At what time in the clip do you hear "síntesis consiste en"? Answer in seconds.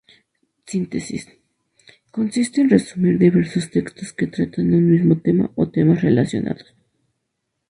0.65-2.71